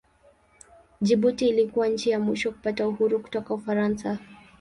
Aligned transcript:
Jibuti 1.01 1.49
ilikuwa 1.49 1.87
nchi 1.87 2.09
ya 2.09 2.19
mwisho 2.19 2.51
kupata 2.51 2.87
uhuru 2.87 3.19
kutoka 3.19 3.53
Ufaransa. 3.53 4.19